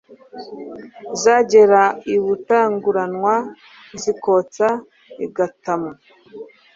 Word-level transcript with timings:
Zagera 1.21 1.83
i 2.15 2.17
Butanguranwa 2.23 3.35
zikotsa 4.01 4.67
i 5.25 5.27
Gatamu. 5.35 5.91